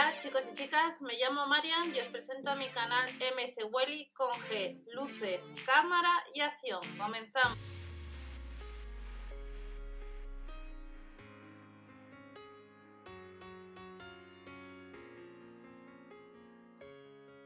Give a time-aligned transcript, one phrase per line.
[0.00, 3.06] Hola chicos y chicas, me llamo Marian y os presento a mi canal
[3.36, 6.80] MS Welly con G, luces, cámara y acción.
[6.96, 7.58] Comenzamos.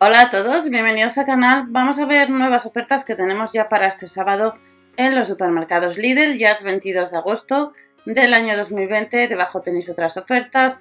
[0.00, 1.66] Hola a todos, bienvenidos al canal.
[1.68, 4.58] Vamos a ver nuevas ofertas que tenemos ya para este sábado
[4.96, 6.36] en los supermercados Lidl.
[6.36, 7.74] Ya es 22 de agosto
[8.06, 9.28] del año 2020.
[9.28, 10.80] Debajo tenéis otras ofertas.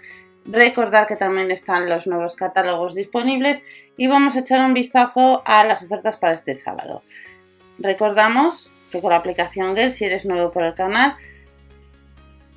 [0.52, 3.62] Recordar que también están los nuevos catálogos disponibles
[3.98, 7.04] y vamos a echar un vistazo a las ofertas para este sábado.
[7.78, 11.18] Recordamos que con la aplicación Gel, si eres nuevo por el canal,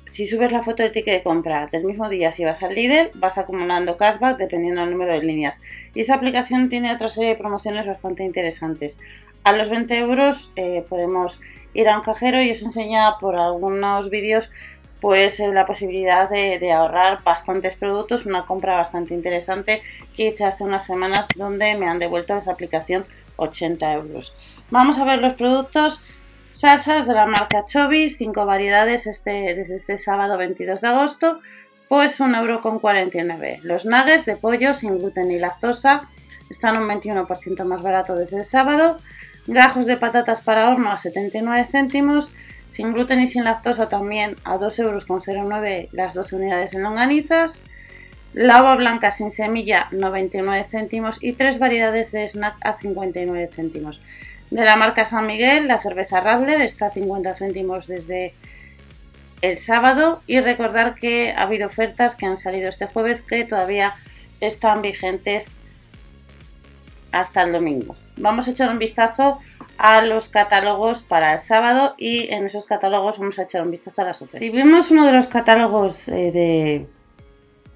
[0.07, 3.11] si subes la foto del ticket de compra del mismo día si vas al líder,
[3.13, 5.61] vas acumulando cashback dependiendo del número de líneas.
[5.93, 8.99] Y esa aplicación tiene otra serie de promociones bastante interesantes.
[9.43, 11.39] A los 20 euros eh, podemos
[11.75, 14.49] ir a un cajero y os enseña por algunos vídeos
[15.03, 19.81] pues eh, la posibilidad de, ahorrar bastantes productos, una compra bastante interesante
[20.15, 23.05] que hice hace unas semanas donde me han devuelto esa aplicación
[23.35, 24.33] 80 euros.
[24.71, 26.01] Vamos a ver los productos.
[26.51, 31.41] Salsas de la marca Chovis, 5 variedades este, desde este sábado 22 de agosto,
[31.89, 33.59] pues 1,49€.
[33.63, 36.07] Los nuggets de pollo sin gluten y lactosa
[36.49, 38.99] están un 21% más barato desde el sábado.
[39.47, 42.31] Gajos de patatas para horno a 79 céntimos
[42.73, 47.61] sin gluten y sin lactosa también a 2,09 euros las dos unidades de longanizas.
[48.33, 54.01] La uva blanca sin semilla 99 céntimos y tres variedades de snack a 59 céntimos.
[54.49, 58.33] De la marca San Miguel, la cerveza Radler está a 50 céntimos desde
[59.41, 63.93] el sábado y recordar que ha habido ofertas que han salido este jueves que todavía
[64.41, 65.53] están vigentes
[67.11, 67.95] hasta el domingo.
[68.17, 69.37] Vamos a echar un vistazo
[69.77, 74.01] a los catálogos para el sábado y en esos catálogos vamos a echar un vistazo
[74.01, 74.39] a las ofertas.
[74.39, 76.87] Si vemos uno de los catálogos eh, de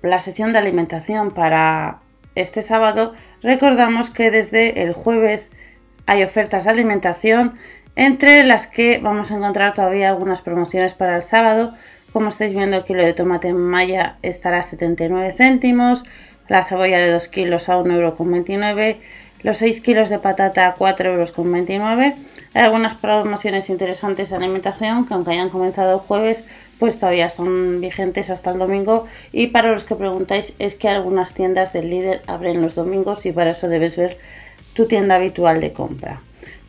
[0.02, 2.00] la sección de alimentación para
[2.36, 5.52] este sábado, recordamos que desde el jueves
[6.06, 7.58] hay ofertas de alimentación
[7.96, 11.74] entre las que vamos a encontrar todavía algunas promociones para el sábado.
[12.14, 16.06] Como estáis viendo, el kilo de tomate en malla estará a 79 céntimos,
[16.48, 18.98] la cebolla de 2 kilos a 1,29€,
[19.44, 22.14] los 6 kilos de patata a 4,29 euros.
[22.54, 26.44] Hay algunas promociones interesantes de alimentación que aunque hayan comenzado el jueves,
[26.80, 29.06] pues todavía están vigentes hasta el domingo.
[29.32, 33.32] Y para los que preguntáis, es que algunas tiendas del líder abren los domingos y
[33.32, 34.18] para eso debes ver
[34.74, 36.22] tu tienda habitual de compra.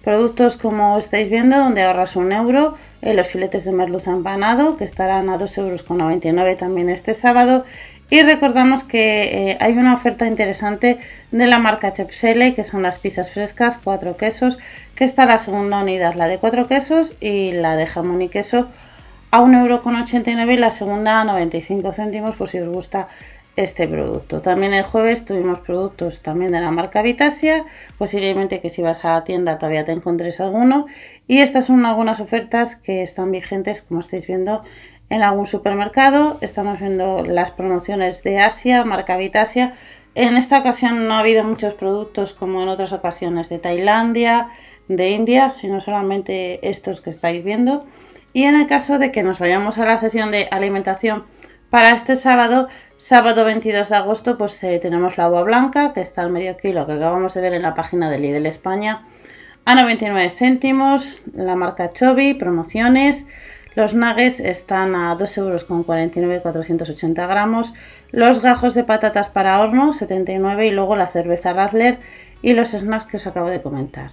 [0.04, 4.84] Productos como estáis viendo, donde ahorras un euro, en los filetes de merluza empanado, que
[4.84, 7.64] estarán a 2,99 euros también este sábado,
[8.10, 10.98] y recordamos que eh, hay una oferta interesante
[11.30, 14.58] de la marca Chepsele, que son las pizzas frescas, cuatro quesos,
[14.94, 18.68] que está la segunda unidad, la de cuatro quesos y la de jamón y queso
[19.30, 23.08] a 1,89€ y la segunda a 95 céntimos por si os gusta
[23.56, 24.40] este producto.
[24.40, 27.64] También el jueves tuvimos productos también de la marca Vitasia,
[27.98, 30.86] posiblemente que si vas a la tienda todavía te encontres alguno.
[31.26, 34.62] Y estas son algunas ofertas que están vigentes, como estáis viendo,
[35.10, 36.38] en algún supermercado.
[36.40, 39.74] Estamos viendo las promociones de Asia, marca Vitasia.
[40.14, 44.50] En esta ocasión no ha habido muchos productos como en otras ocasiones de Tailandia,
[44.88, 47.86] de India, sino solamente estos que estáis viendo.
[48.32, 51.24] Y en el caso de que nos vayamos a la sección de alimentación
[51.70, 56.22] para este sábado, sábado 22 de agosto, pues eh, tenemos la agua blanca, que está
[56.22, 59.06] al medio kilo, que acabamos de ver en la página de Lidl España,
[59.64, 63.26] a 99 céntimos, la marca Chobi, promociones,
[63.78, 67.72] los nuggets están a 2,49 euros 480 gramos.
[68.10, 72.00] Los gajos de patatas para horno 79 y luego la cerveza Radler
[72.42, 74.10] y los snacks que os acabo de comentar.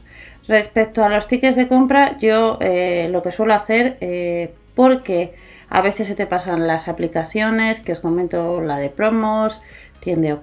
[0.48, 5.34] Respecto a los tickets de compra, yo eh, lo que suelo hacer, eh, porque
[5.68, 9.64] a veces se te pasan las aplicaciones, que os comento la de promos,
[10.00, 10.42] Tiende o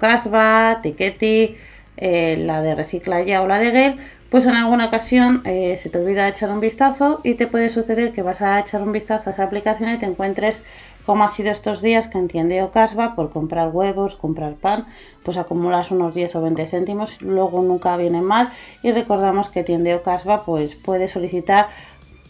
[0.82, 1.56] Tickety,
[1.96, 3.98] eh, la de Recicla Ya o la de Gel,
[4.32, 8.12] pues en alguna ocasión eh, se te olvida echar un vistazo y te puede suceder
[8.12, 10.64] que vas a echar un vistazo a esa aplicación y te encuentres
[11.04, 14.86] como ha sido estos días que entiende Ocasba por comprar huevos, comprar pan,
[15.22, 18.48] pues acumulas unos 10 o 20 céntimos, luego nunca viene mal
[18.82, 21.68] y recordamos que tiende Ocasba pues puede solicitar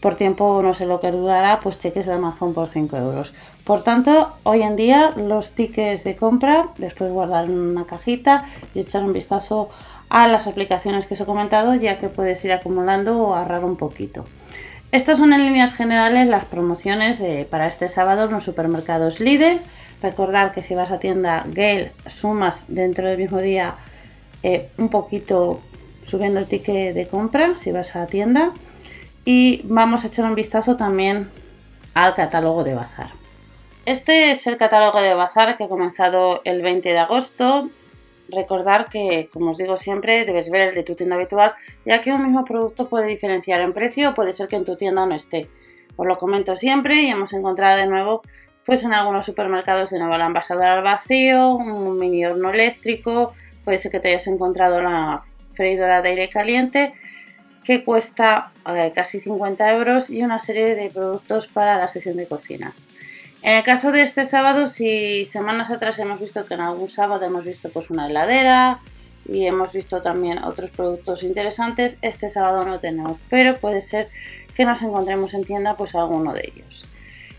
[0.01, 3.33] por tiempo, no sé lo que durará, pues cheques de Amazon por 5 euros.
[3.63, 8.43] Por tanto, hoy en día los tickets de compra, después guardar en una cajita
[8.75, 9.69] y echar un vistazo
[10.09, 13.77] a las aplicaciones que os he comentado, ya que puedes ir acumulando o ahorrar un
[13.77, 14.25] poquito.
[14.91, 19.59] Estas son en líneas generales las promociones para este sábado en los supermercados Lidl.
[20.01, 23.75] Recordar que si vas a tienda Gale sumas dentro del mismo día
[24.43, 25.61] eh, un poquito
[26.03, 28.51] subiendo el ticket de compra si vas a tienda.
[29.25, 31.31] Y vamos a echar un vistazo también
[31.93, 33.23] al catálogo de bazar.
[33.85, 37.67] Este es el catálogo de Bazar que ha comenzado el 20 de agosto.
[38.29, 41.53] Recordar que, como os digo siempre, debes ver el de tu tienda habitual,
[41.85, 44.75] ya que un mismo producto puede diferenciar en precio o puede ser que en tu
[44.75, 45.49] tienda no esté.
[45.95, 48.21] Os lo comento siempre y hemos encontrado de nuevo
[48.65, 53.33] pues en algunos supermercados de nuevo la envasadora al vacío, un mini horno eléctrico,
[53.65, 55.23] puede ser que te hayas encontrado la
[55.53, 56.93] freidora de aire caliente
[57.63, 62.27] que cuesta eh, casi 50 euros y una serie de productos para la sesión de
[62.27, 62.73] cocina.
[63.43, 67.25] En el caso de este sábado, si semanas atrás hemos visto que en algún sábado
[67.25, 68.79] hemos visto pues una heladera
[69.25, 74.07] y hemos visto también otros productos interesantes, este sábado no tenemos, pero puede ser
[74.55, 76.85] que nos encontremos en tienda pues alguno de ellos.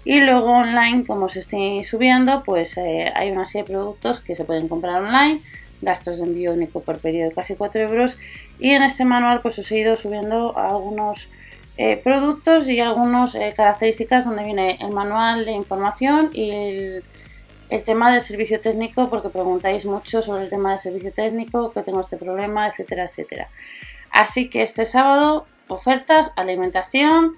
[0.05, 4.37] Y luego online, como se esté subiendo, pues eh, hay una serie de productos que
[4.37, 5.41] se pueden comprar online,
[5.81, 8.19] gastos de envío único por pedido de casi 4 euros.
[8.59, 11.31] Y en este manual pues os he ido subiendo algunos
[11.77, 17.05] eh, productos y algunas eh, características donde viene el manual de información y el,
[17.85, 22.01] tema del servicio técnico, porque preguntáis mucho sobre el tema del servicio técnico, que tengo
[22.01, 23.49] este problema, etcétera, etcétera.
[24.11, 27.37] Así que este sábado, ofertas, alimentación,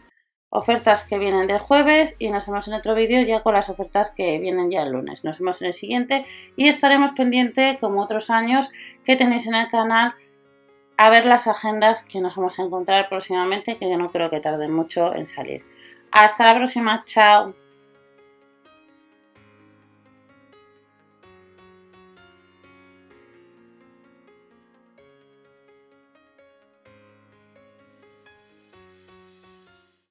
[0.50, 4.10] ofertas que vienen del jueves y nos vemos en otro vídeo ya con las ofertas
[4.10, 5.24] que vienen ya el lunes.
[5.24, 8.68] Nos vemos en el siguiente y estaremos pendientes, como otros años,
[9.04, 10.14] que tenéis en el canal
[10.96, 14.40] a ver las agendas que nos vamos a encontrar próximamente, que yo no creo que
[14.40, 15.64] tarden mucho en salir.
[16.10, 17.54] Hasta la próxima, chao.